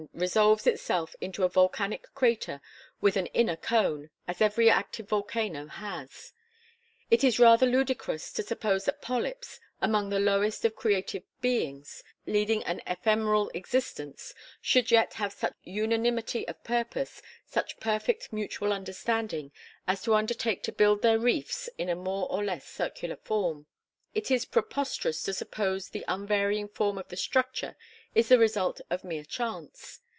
[0.15, 2.59] ]resolves itself into a volcanic crater
[3.01, 6.33] with an inner cone, as every active volcano has.
[7.11, 12.63] It is rather ludicrous to suppose that polyps, among the lowest of created beings, leading
[12.63, 19.51] an ephemeral existence, should yet have such unanimity of purpose, such perfect mutual understanding,
[19.87, 23.67] as to undertake to build their reefs in a more or less circular form;
[24.13, 27.77] it is preposterous to suppose the unvarying form of the structure
[28.13, 30.01] is the result of mere chance.